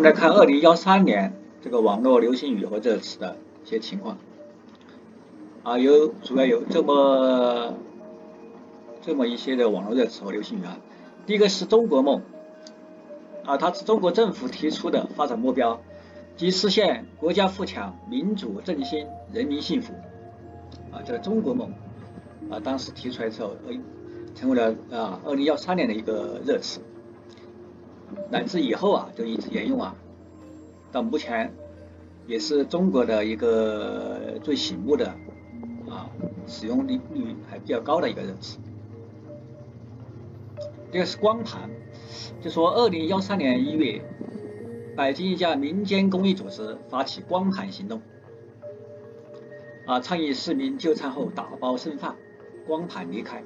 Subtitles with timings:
[0.00, 4.16] 们来看二零幺三年这个网络流行语和热词的一些情况。
[5.62, 7.74] 啊，有主要有这么
[9.02, 10.78] 这么一些的网络热词和流行语啊。
[11.26, 12.22] 第一个是中国梦，
[13.44, 15.78] 啊，它是中国政府提出的发展目标，
[16.34, 19.92] 即实现国家富强、民主振兴、人民幸福。
[20.90, 21.74] 啊，这个中国梦，
[22.50, 23.74] 啊，当时提出来之后，呃，
[24.34, 26.80] 成为了啊二零幺三年的一个热词，
[28.30, 29.94] 乃至以后啊就一直沿用啊，
[30.92, 31.52] 到目前
[32.26, 35.06] 也是中国的一个最醒目的
[35.88, 36.10] 啊
[36.46, 38.58] 使用率率还比较高的一个热词。
[40.92, 41.70] 这个是光盘，
[42.40, 44.02] 就说二零幺三年一月，
[44.96, 48.00] 北京一家民间公益组织发起光盘行动。
[49.86, 49.98] 啊！
[49.98, 52.14] 倡议市民就餐后打包剩饭，
[52.64, 53.42] 光盘离开。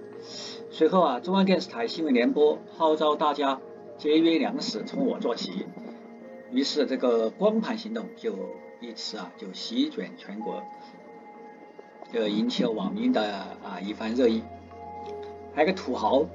[0.71, 3.61] 随后啊，中央电视台新闻联播号召大家
[3.97, 5.67] 节约粮食，从我做起。
[6.53, 8.35] 于是这个光盘行动就
[8.81, 10.63] 一次啊，就席卷全国，
[12.13, 13.23] 就引起了网民的
[13.63, 14.43] 啊一番热议。
[15.55, 16.27] 还有个土豪，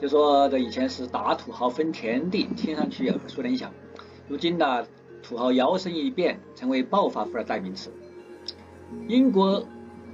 [0.00, 3.72] 就说这以前是打土豪分田地，听上去耳熟能详。
[4.28, 4.86] 如今呢，
[5.22, 7.92] 土豪摇身一变，成为暴发户的代名词。
[9.06, 9.64] 英国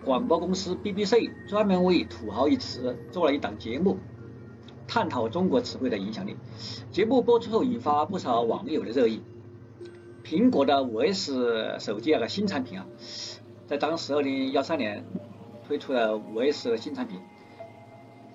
[0.04, 3.98] 广播公司 BBC 专门为“土豪”一词做了一档节目，
[4.86, 6.36] 探讨中国词汇的影响力。
[6.90, 9.22] 节目播出后引发不少网友的热议。
[10.24, 12.86] 苹果的五 S 手机那个新产品啊，
[13.66, 15.04] 在当时二零幺三年
[15.66, 17.20] 推出了五 S 的新产品，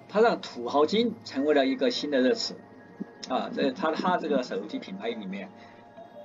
[0.08, 2.56] 它让“土豪金”成为了一个新的热词
[3.28, 3.50] 啊。
[3.52, 5.50] 这它它这个手机品牌里面，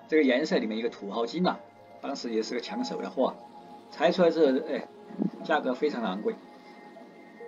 [0.07, 1.57] 这个颜色里面一个“土豪金”呐，
[2.03, 3.35] 当时也是个抢手的货。
[3.91, 4.87] 拆出来之后，哎，
[5.45, 6.35] 价格非常昂贵。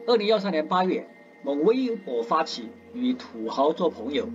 [0.06, 1.06] 二零幺三年八月，
[1.47, 4.28] 某微博发起与土豪做朋友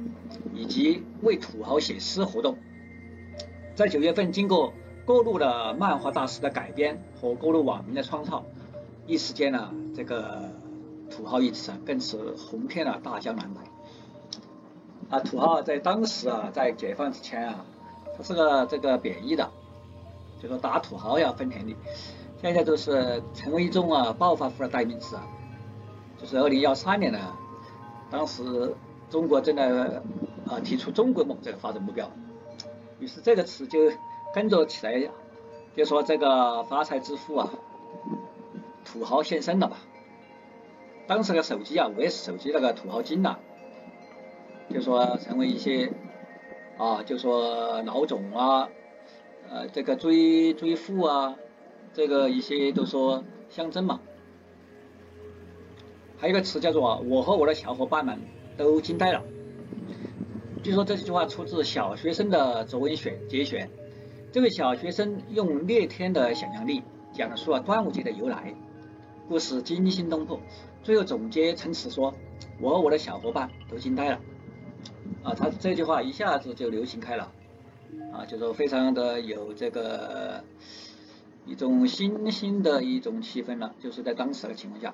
[0.54, 2.58] 以及为土豪写诗活动。
[3.76, 4.72] 在九月份，经过
[5.06, 8.45] 各路的漫画大师的改编和各路网民的创造，
[9.08, 10.54] 一时间呢，这个
[11.10, 13.60] 土豪一词啊，更是红遍了大江南北。
[15.10, 17.66] 啊，土豪在当时啊，在解放之前啊，
[18.16, 19.52] 它是个这个贬义的。
[20.42, 21.76] 就说打土豪要分田地，
[22.42, 25.28] 现在都是成为一种啊暴发户的代名词啊。
[26.21, 27.20] 就是二零幺三年呢，
[28.11, 28.76] 当时
[29.09, 29.70] 中国正在
[30.48, 32.09] 啊提出中国梦这个发展目标，
[32.99, 33.92] 于是这个词就
[34.33, 35.10] 跟着起来，
[35.76, 37.52] 就说这个发财致富啊，
[38.86, 39.77] 土豪现身了吧。
[41.08, 43.37] 当时的手机啊，五 S 手机那个土豪金呐，
[44.70, 45.92] 就说成为一些
[46.77, 48.70] 啊，就说老总啊。
[49.49, 51.36] 呃，这个追追富啊，
[51.93, 53.99] 这个一些都说象征嘛。
[56.21, 58.20] 还有一个词叫做“我和我的小伙伴们
[58.55, 59.23] 都惊呆了”。
[60.61, 63.67] 据说这句话出自小学生的作文选节选。
[64.31, 68.54] 这位小学生用裂天的想象力讲述了端午节的由来，
[69.27, 70.39] 故事惊心动魄。
[70.83, 72.14] 最后总结陈词说
[72.61, 74.20] ：“我和我的小伙伴都惊呆了。”
[75.26, 77.31] 啊，他这句话一下子就流行开了。
[78.14, 80.43] 啊，就说非常的有这个
[81.48, 84.93] 一种新兴的一种气氛了，就是在当时的情况下，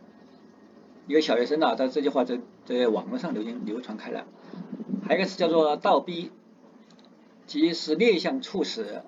[1.07, 4.25] 一个小学生啊，在这句话在在网络上流行流传开了。
[5.05, 6.31] 还有一个词叫做倒逼，
[7.45, 9.03] 即是逆向促使，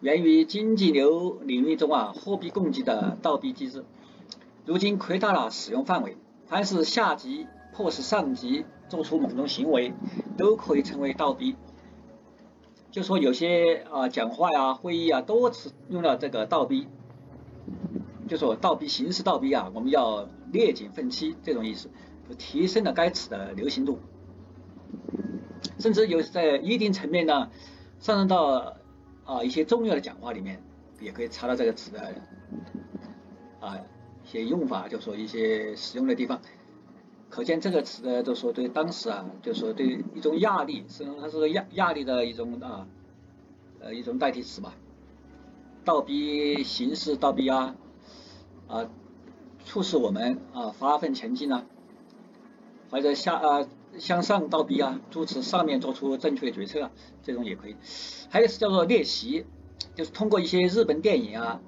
[0.00, 3.84] 源于经济流领域中啊货币供给的倒逼机制，
[4.64, 9.92] 如今扩大了使用范围，凡是下级迫使上级做出某种行为，
[10.38, 11.54] 都可以称为倒逼。
[12.90, 16.88] 就说有些啊讲话呀、会议啊，多次用了这个倒逼，
[18.26, 21.90] 就说倒逼形式倒逼啊，我们要列警分期这种意思，
[22.28, 23.98] 就提升了该词的流行度，
[25.78, 27.50] 甚至有在一定层面呢
[27.98, 28.76] 上升到
[29.24, 30.62] 啊一些重要的讲话里面，
[31.00, 32.14] 也可以查到这个词的
[33.60, 33.78] 啊
[34.24, 36.40] 一些用法，就说一些使用的地方。
[37.30, 42.86] 可见这个词呢，就说对当时啊，就说对一种压力，是它是压压力的一种啊，
[43.80, 44.74] 呃一种代替词吧。
[45.84, 47.74] 倒逼形势倒逼啊，
[48.68, 48.88] 啊，
[49.64, 51.64] 促使我们啊发奋前进啊，
[52.90, 53.68] 或者向啊
[53.98, 56.90] 向上倒逼啊，支持上面做出正确的决策啊，
[57.22, 57.76] 这种也可以。
[58.30, 59.44] 还有是叫做练习，
[59.94, 61.60] 就是通过一些日本电影啊，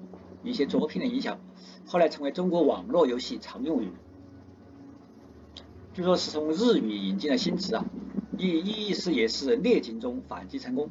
[0.43, 1.39] 一些作品的影响，
[1.85, 3.91] 后来成为中国网络游戏常用语。
[5.93, 7.85] 据说是从日语引进的新词啊，
[8.37, 10.89] 意意思也是逆境中反击成功。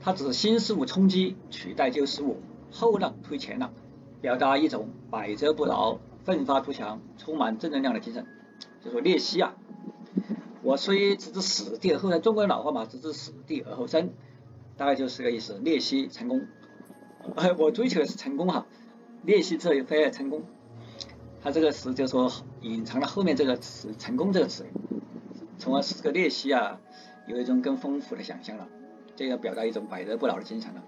[0.00, 2.38] 它指新事物冲击取代旧事物，
[2.70, 3.74] 后浪推前浪，
[4.20, 8.26] 表达一种百折不挠、奋发图强、充满正能量的精神。
[8.82, 9.54] 就说练习啊，
[10.62, 14.10] 我虽置之死地后生，中国人老话嘛，置之死地而后生，
[14.76, 15.58] 大概就是这个意思。
[15.62, 16.46] 练习成功，
[17.58, 18.66] 我追求的是成功哈，
[19.22, 20.42] 练习之后非要成功。
[21.42, 22.30] 他这个词就说
[22.60, 24.66] 隐藏了后面这个词“成功”这个词，
[25.58, 26.78] 从而使这个练习啊
[27.26, 28.68] 有一种更丰富的想象了，
[29.16, 30.82] 这个表达一种百折不挠的精神了。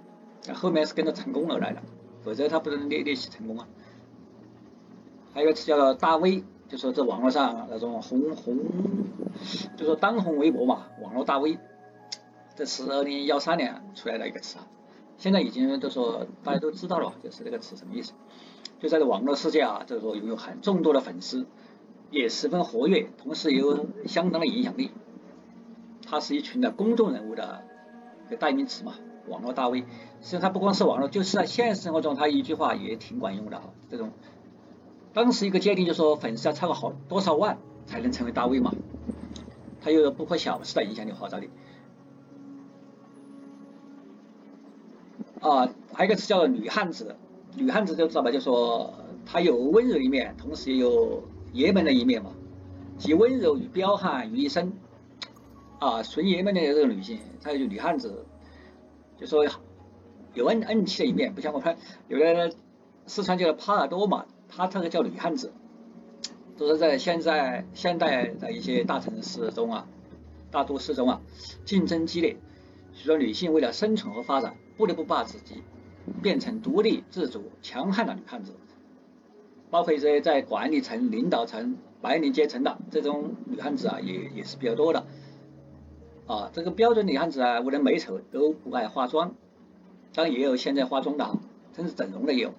[0.47, 1.83] 那后面是跟着成功而来的，
[2.25, 3.69] 否则他不能练练习成功啊。
[5.35, 8.59] 还有一个词叫做“大 V”，就说这网络上那种红红，
[9.77, 11.59] 就说当红微博嘛，网络大 V，
[12.55, 14.67] 这是二零幺三年出来的一个词啊，
[15.17, 18.13] 现在已经都说大家都知道了，就是这个词什么意思。
[18.79, 21.47] 就在这网络世界啊，就是说拥有很众多的粉丝，
[22.11, 24.91] 也十分活跃，同时也有相当的影响力。
[26.05, 27.65] 它是一群的公众人物的
[28.27, 28.97] 一个代名词嘛，
[29.29, 29.81] 网络大 V。
[29.81, 29.87] 实
[30.23, 33.71] 际上，它不光是网络，就是在现实生活中，他一句话也挺管用的哈。
[33.91, 34.11] 这种
[35.13, 38.73] 当时一个界定就是说，粉丝要超过好多少万才能成为大 V 嘛，
[39.81, 41.51] 它有不可小视的影响力号召力。
[45.41, 47.17] 啊，还有一个词叫女汉子。
[47.55, 48.95] 女汉子就知道吧，就说
[49.27, 51.23] 她有温柔一面，同时也有
[51.53, 52.31] 爷们的一面嘛，
[52.97, 54.73] 集温柔与彪悍于一身。
[55.81, 58.25] 啊，纯爷们的这个女性，她就女汉子，
[59.23, 59.47] 就说
[60.35, 61.77] 有恩恩气的一面，不像我们
[62.09, 62.53] 有的
[63.07, 65.53] 四川叫帕尔多嘛，她这个叫女汉子，
[66.59, 69.87] 都是在现在现代的一些大城市中啊，
[70.51, 71.21] 大都市中啊，
[71.65, 72.37] 竞争激烈，
[72.93, 75.63] 许多女性为了生存和发展，不得不把自己。
[76.21, 78.55] 变成独立自主、强悍的女汉子，
[79.71, 85.07] 包括一些在管理层、领导层、白领阶层的这种女汉子啊，也也是比较多的。
[86.33, 89.35] 啊，这个标准女汉子啊，无论美丑都不爱化妆，
[90.15, 91.31] 当然也有现在化妆的，
[91.77, 92.55] 甚至整容的也有。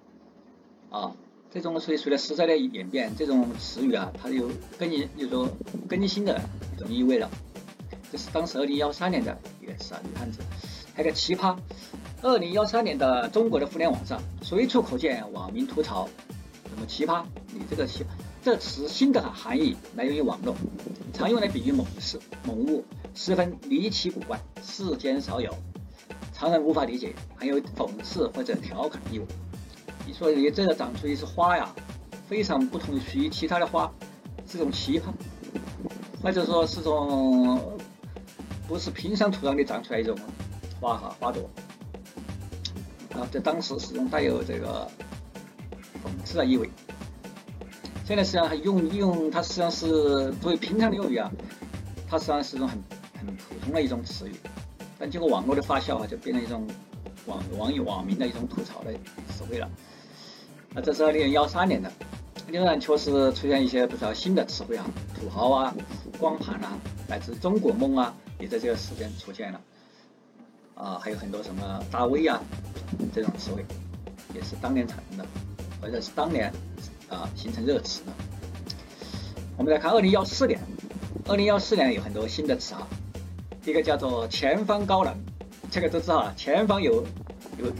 [0.92, 1.16] 啊，
[1.50, 4.48] 这种随随着时代的演变，这种词语啊，它有
[4.78, 5.50] 更就说
[5.90, 6.40] 更新的
[6.76, 7.28] 一种意味了。
[8.12, 10.42] 这是当时二零幺三年的一个词啊，女汉子，
[10.94, 11.58] 还有个奇葩。
[12.22, 16.08] 二零幺三年的中国的互联网上，随处可见网民吐槽
[16.70, 18.06] 什么奇葩，你这个奇，
[18.44, 20.56] 这词新的含义来源于网络，
[21.12, 22.84] 常用来比喻某事、某物，
[23.16, 25.54] 十分离奇古怪，世间少有，
[26.34, 29.26] 常人无法理解，含有讽刺或者调侃意味。
[30.06, 31.74] 你说你这个长出一枝花呀，
[32.28, 33.92] 非常不同于其他的花，
[34.48, 35.04] 是种奇葩，
[36.22, 37.78] 或者说是种
[38.68, 40.18] 不是平常土壤里长出来一种
[40.82, 41.50] 花哈花朵。
[43.14, 44.90] 啊，在当时使用带有这个
[46.04, 46.70] 讽刺的意味。
[48.06, 51.32] 现在实际上还用用它实际上是作为平常的用语啊，
[52.10, 52.78] 它实际上是一种很
[53.26, 54.36] 普通的一种词语。
[55.00, 56.68] 但经过网络的发酵啊，就变成一种
[57.26, 58.94] 网网友网民的一种吐槽的
[59.30, 59.70] 词汇了。
[60.74, 61.92] 那这是二零幺三年的，
[62.48, 64.86] 仍然确实出现一些不少新的词汇啊，
[65.20, 65.76] 土豪啊、
[66.18, 66.78] 光盘啊，
[67.08, 69.62] 乃至中国梦啊，也在这个时间出现了。
[70.76, 72.42] 啊，还有很多什么大 V 啊。
[73.14, 73.66] 这种词汇
[74.34, 75.26] 也是当年产生的，
[75.82, 76.52] 或者是当年
[77.10, 78.12] 啊形成热词的。
[79.58, 80.60] 我们来看二零幺四年，
[81.28, 82.88] 二零幺四年有很多新的词啊，
[83.66, 85.16] 一个叫做前方高能，
[85.72, 87.04] 这个都知道啊，前方有
[87.58, 87.72] 有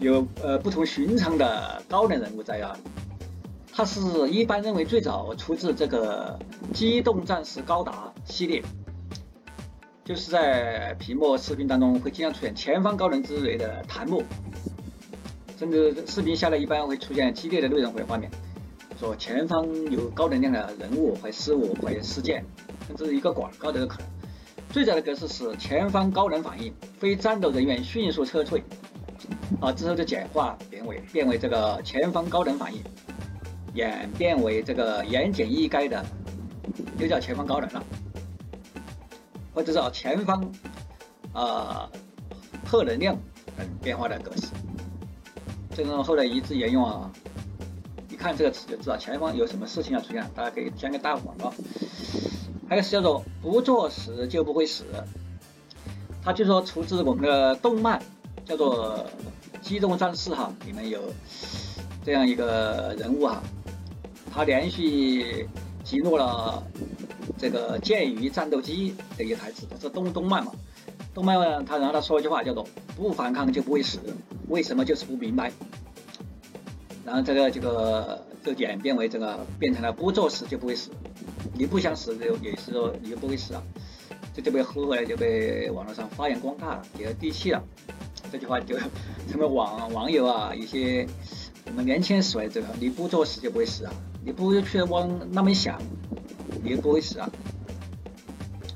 [0.00, 2.76] 有呃不同寻常的高能人物在啊，
[3.72, 4.00] 它是
[4.30, 6.38] 一般认为最早出自这个
[6.74, 8.62] 《机动战士高达》系列。
[10.04, 14.22] 就是在屏幕视频当中会经常出现前方高能之类的弹幕，
[15.58, 18.30] 甚至视频下来一般会出现激烈的内容或者画面，
[18.98, 22.42] 说前方有高能量的人物或事物或者事件，
[22.86, 24.17] 甚至一个广告都有可能。
[24.70, 28.62] 最早的格式是前方高能反应，非战斗人员迅速撤退，
[29.60, 32.82] 啊之后就简化变为变为这个前方高能反应，
[33.74, 36.04] 演变为这个言简意赅的，
[36.98, 37.82] 又叫前方高能了。
[39.54, 40.48] 或者是前方，
[41.32, 41.90] 啊，
[42.64, 43.16] 核能量
[43.56, 44.48] 等变化的格式，
[45.74, 47.10] 这种后来一直沿用啊。
[48.10, 51.52] 一看这个词就知道前方有什么事情要出现，大家可以先给打个广告。
[52.68, 54.84] 还有是叫做不作死就不会死，
[56.22, 58.02] 它就说出自我们的动漫，
[58.44, 59.06] 叫做
[59.66, 61.00] 《机动战士》哈，里面有
[62.04, 63.42] 这样一个人物哈，
[64.32, 65.48] 他连续
[65.82, 66.62] 击落了。
[67.36, 70.50] 这个剑鱼战斗机的一个台词，是动动漫嘛？
[71.14, 74.00] 动漫他然后他说一句话叫做“不反抗就不会死”，
[74.48, 75.52] 为什么就是不明白？
[77.08, 80.90] 然后这个这个就演变为这个变成了“不作死就不会死”，
[81.56, 83.62] 你不想死就也是说你就不会死啊？
[84.34, 87.64] 这就被后来就被网络上发扬光大，接地气了。
[88.30, 91.06] 这句话就成为网网友啊一些
[91.64, 95.80] 我们年轻人说的这个“你不作死就不会死啊”，你不去往那么想。
[96.62, 97.30] 你也不会死啊！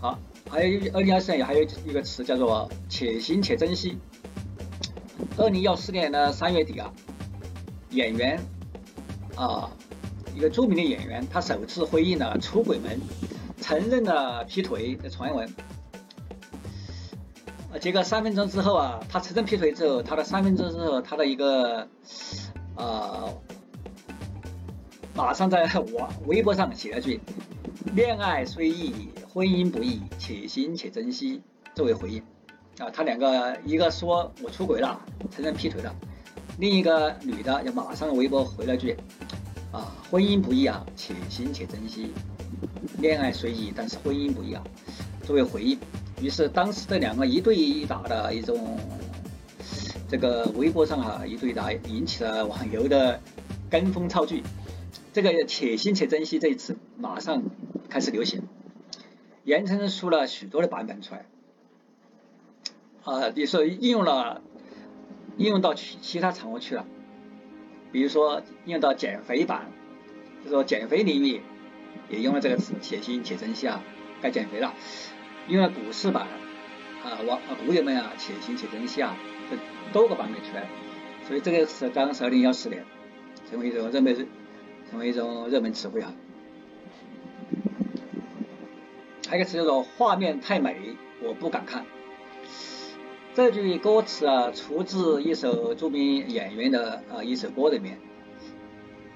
[0.01, 3.99] 好，还有二零二四年还有一个词叫做且行且珍惜。
[5.37, 6.93] 二零幺四年的三月底啊，
[7.93, 8.41] 演员
[9.37, 9.71] 啊，
[10.35, 13.01] 一个著名的演员，他首次回应了出轨门，
[13.61, 15.47] 承认了劈腿的传闻。
[17.73, 21.87] 啊，结果三分钟之后啊，他承认劈腿之后，他的三分钟之后，他的一个
[22.75, 23.29] 啊，
[25.15, 27.21] 马上在网微博上写了句
[27.95, 31.43] ：“恋爱虽易，婚姻不易，且行且珍惜。”
[31.75, 32.23] 作为回应。
[32.79, 35.95] 啊，他两个一个说我出轨了，承认劈腿了，
[36.59, 38.97] 另一个女的就马上微博回了句
[39.73, 42.13] ：“啊，婚姻不易啊，且行且珍惜。
[42.99, 44.63] 恋爱虽易，但是婚姻不易啊。”
[45.25, 45.79] 作为回应。
[46.21, 48.79] 于是当时这两个一对一打的一种，
[50.09, 53.21] 这个微博上啊一对打，引起了网友的
[53.71, 54.43] 跟风造句。
[55.13, 57.43] 这个“且行且珍惜”这一次马上
[57.89, 58.43] 开始流行，
[59.45, 61.27] 延伸出了许多的版本出来。
[63.05, 64.43] 啊，你说应用了，
[65.37, 66.85] 应用到其其他场合去了，
[67.91, 69.71] 比如说应用到减肥版，
[70.45, 71.41] 就说减肥领域
[72.09, 73.83] 也用了这个词“且行且珍惜”啊，
[74.21, 74.75] 该减肥了。
[75.49, 76.27] 用了股市版
[77.03, 79.17] 啊，网啊股友们啊，且行且珍惜啊，
[79.51, 79.57] 这
[79.93, 80.69] 多个版本出来，
[81.27, 82.85] 所以这个是当时二零幺四年
[83.51, 84.29] 成为一种热门，
[84.91, 86.13] 成为一种热门词汇啊。
[89.29, 91.87] 还有一个词叫做“画面太美，我不敢看”。
[93.35, 97.99] 这句歌词啊，出自一首著名演员的啊一首歌里面，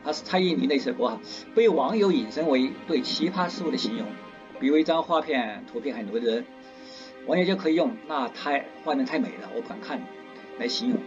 [0.02, 1.20] 它是蔡依林的一首歌哈，
[1.54, 4.06] 被网友引申为对奇葩事物的形容。
[4.58, 6.46] 比如一张画片，图片很多的人，
[7.26, 10.00] 网友就可以用“那太画面太美了，我不敢看”
[10.58, 10.98] 来形容，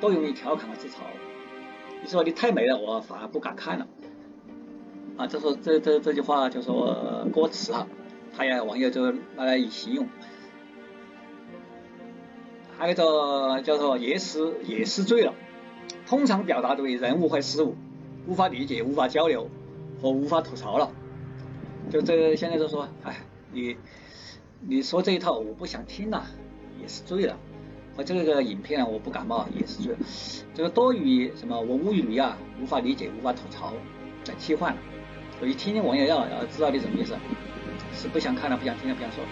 [0.00, 0.92] 都用于调侃和自嘲。
[2.02, 3.86] 你说你太美了，我反而不敢看了。
[5.18, 7.86] 啊，这说这这这句话就说歌词哈，
[8.34, 10.08] 他也网友就拿来以形容。
[12.78, 15.34] 还有一个叫做“也是也是醉了”，
[16.06, 17.74] 通常表达对人物或事物
[18.26, 19.48] 无法理解、无法交流
[20.00, 20.90] 和无法吐槽了。
[21.90, 23.16] 就这现在就说，哎，
[23.52, 23.76] 你
[24.60, 26.26] 你说这一套我不想听了，
[26.80, 27.36] 也是醉了。
[27.96, 29.98] 和这个影片我不感冒，也是醉了。
[30.52, 31.58] 这个多语什么？
[31.58, 33.72] 我无语啊，无法理解，无法吐槽，
[34.26, 34.78] 来替换了。
[35.38, 37.16] 所以听听网友要要知道你什么意思，
[37.94, 39.24] 是不想看了，不想听了，不想说。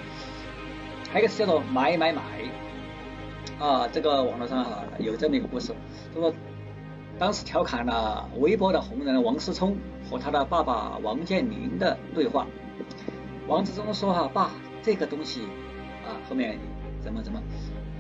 [1.13, 2.23] 还有一个是叫做买买买
[3.59, 5.75] 啊，这个网络上哈有这么一个故事，
[6.15, 6.33] 就说
[7.19, 9.77] 当时调侃了微博的红人王思聪。
[10.11, 12.47] 和他的爸爸王健林的对话，
[13.49, 14.51] 王思聪说：“哈，爸，
[14.83, 15.45] 这个东西
[16.05, 16.59] 啊，后面
[17.01, 17.43] 怎么怎么？”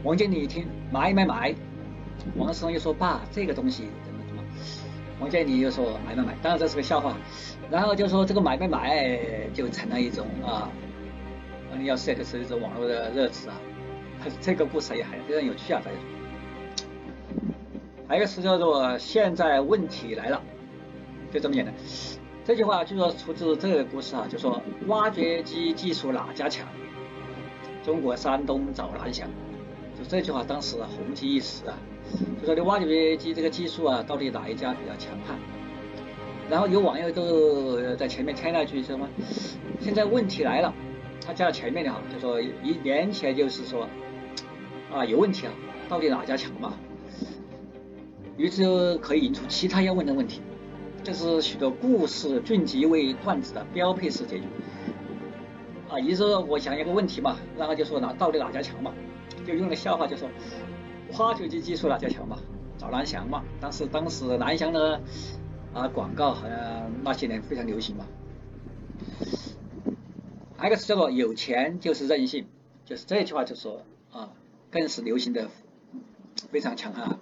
[0.04, 1.54] 王健林一听，买买买。
[2.36, 4.42] 王思聪又说：“爸，这个东西怎么怎么？”
[5.18, 7.16] 王健林又说：“买买买。”当然这是个笑话。
[7.70, 10.68] 然后就说这个买买买就成了一种啊，
[11.72, 13.56] 二零幺四就是一种网络的热词啊。
[14.40, 15.96] 这个故事也还非常有趣啊，大家。
[18.06, 20.42] 还有一个词叫做“现在问题来了”。
[21.32, 21.74] 就这么简单，
[22.44, 26.66] 这句话就说出自这个故事啊，就说挖掘机技术哪家强？
[27.82, 29.28] 中国山东找蓝翔。
[29.98, 31.78] 就这句话当时红极一时啊，
[32.40, 35.36] 就说你挖掘机这个技术啊，到底哪一家比较强悍？
[36.50, 39.08] 然后有网友都在前面添了一句什么？
[39.80, 40.72] 现在问题来了，
[41.24, 43.88] 他加到前面的哈，就说一连起来就是说
[44.94, 45.52] 啊有问题啊，
[45.88, 46.72] 到底哪家强嘛？
[48.36, 50.40] 于是可以引出其他要问的问题。
[51.02, 54.44] 这是许多故事聚集为段子的标配式结局
[55.90, 55.98] 啊！
[55.98, 58.94] 于是我想一个问题嘛，然后就说哪到底哪家强嘛，
[59.44, 60.28] 就用个笑话就说
[61.18, 62.38] 挖掘机技术哪家强嘛，
[62.78, 63.44] 找蓝翔嘛。
[63.60, 65.00] 当时当时蓝翔的
[65.74, 66.58] 啊广告好像
[67.02, 68.06] 那些年非常流行嘛。
[70.56, 72.46] 还有个叫做有钱就是任性，
[72.86, 74.30] 就是这句话就说啊，
[74.74, 75.48] 更是流行的
[76.50, 77.16] 非常强悍。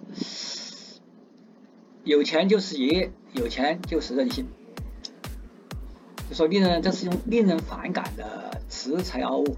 [2.03, 4.47] 有钱就是爷，有钱就是任性。
[6.27, 9.55] 就说令人这是用令人反感的词财傲物，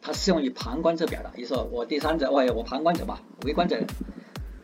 [0.00, 1.30] 它适用于旁观者表达。
[1.36, 3.78] 你说我第三者，喂，我旁观者吧，围观者，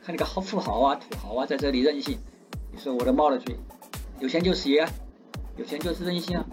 [0.02, 2.18] 看那个好富豪啊、土豪啊，在这里任性。
[2.72, 3.54] 你说我都冒了句，
[4.20, 4.88] 有钱就是爷，
[5.58, 6.46] 有钱就是任性啊，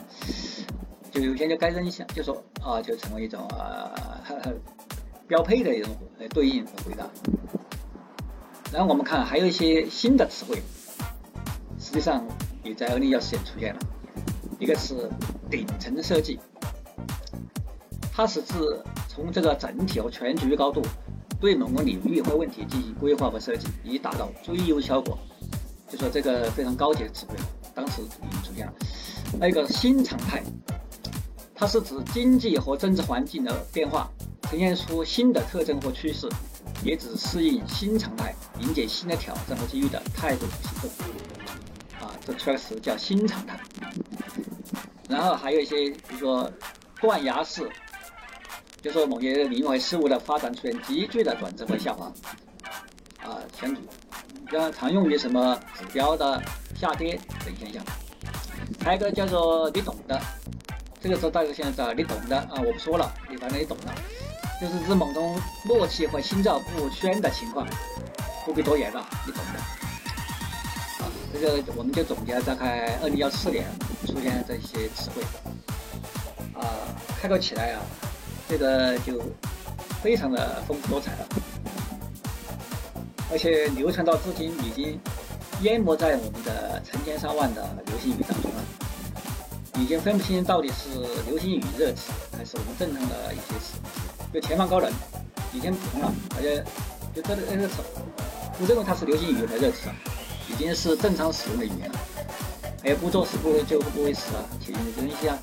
[1.10, 3.96] 就有钱就该任性，就说啊，就成为一种啊
[5.28, 5.96] 标配的一种
[6.30, 7.08] 对应和回答。
[8.72, 10.62] 然后我们看，还有一些新的词汇，
[11.80, 12.26] 实际上
[12.64, 13.80] 也在二零幺四年出现了。
[14.60, 15.10] 一个是
[15.50, 16.40] 顶层设计，
[18.12, 18.54] 它是指
[19.08, 20.82] 从这个整体和全局高度
[21.40, 25.18] 对某个领域或问题进行规划和设计，以达到最优效果。
[25.90, 27.36] 就说这个非常高级的词汇，
[27.76, 28.74] 当时已经出现了。
[29.40, 30.42] 还有一个新常态，
[31.54, 34.10] 它是指经济和政治环境的变化，
[34.54, 36.30] 呈现出新的特征或趋势，
[36.84, 42.08] 也指适应新常态、迎接新的挑战和机遇的态度和行动。
[42.08, 43.60] 啊，这出来词叫新常态。
[45.10, 46.48] 然后还有一些，比如说
[47.02, 47.68] 断崖式，
[48.80, 52.14] 就说某些领域事物的发展出现急剧的转折和下滑。
[53.24, 53.76] 啊，像
[54.52, 56.40] 像常用于什么指标的
[56.80, 57.84] 下跌等现象。
[58.84, 60.22] 还有一个叫做你懂的，
[61.02, 63.92] 这个时候大家现在知道，你懂的啊，我不说了，你反正你懂的，
[64.64, 67.68] 就是指某种默契或心照不宣的情况，
[68.46, 71.04] 不必多言了，你懂的。
[71.04, 73.66] 啊，这个我们就总结了大概二零幺四年
[74.08, 75.22] 出现这些词汇。
[76.58, 76.64] 啊，
[77.22, 77.82] 开拓起来啊，
[78.48, 79.22] 这个就
[80.02, 81.28] 非常的丰富多彩了。
[83.30, 84.98] 而且流传到至今，已经
[85.64, 88.64] 淹没在我们的成千上万的流行语当中了，
[89.78, 93.74] 已经分不清到底是流行语热词，还是我们正常的一些词。
[94.34, 94.92] 就前方高能，
[95.54, 96.64] 已经普通了，而且
[97.14, 97.76] 就这个这个词，
[98.58, 99.90] 不认为它是流行语和热词，
[100.50, 102.00] 已经是正常使用的语言了。
[102.82, 105.38] 还有不作死不会就不会死啊，铁定的东西啊，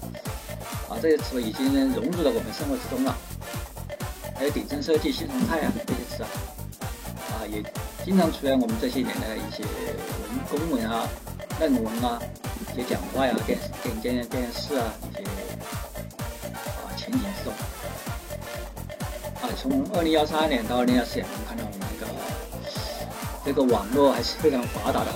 [0.90, 3.16] 啊这些词已经融入到我们生活之中了。
[4.34, 6.28] 还有顶层设计、新常态啊这些词啊。
[7.30, 7.62] 啊也
[8.04, 11.08] 经常出现我们这些年的一些文公文啊、
[11.60, 12.20] 论文啊、
[12.72, 15.22] 一些讲话呀、电电电电视啊一些
[19.60, 22.06] 从二零幺三年到二零幺四年，我们看到我们那个
[23.44, 25.12] 这个网络还是非常发达的，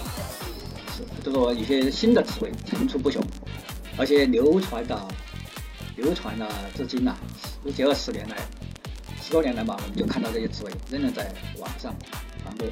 [0.94, 3.24] 是这个一些新的词汇层出不穷，
[3.96, 5.08] 而且流传到
[5.96, 6.46] 流传了
[6.76, 7.16] 至今呐，
[7.64, 8.36] 十几二十年来。
[9.22, 11.94] 十多年来吧，我们就看到这些词汇仍然在网上
[12.42, 12.68] 传播，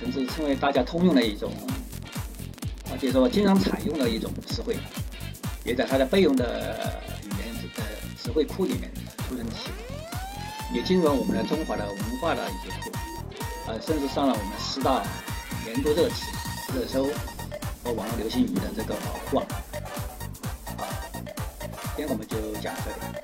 [0.00, 1.52] 甚至成为大家通用的一种，
[2.90, 4.78] 而且说经常采用的一种词汇，
[5.66, 6.90] 也在它的备用的
[7.24, 7.82] 语言的
[8.16, 8.90] 词汇库里面
[9.28, 9.68] 出现起，
[10.72, 12.90] 也进入了我们的中华的文化的一些库，
[13.66, 15.02] 呃，甚至上了我们四大
[15.64, 16.26] 年度热词、
[16.74, 17.04] 热搜
[17.84, 18.94] 和网络流行语的这个
[19.30, 19.44] 榜。
[20.78, 20.88] 啊，
[21.96, 23.21] 今天我们就讲这里。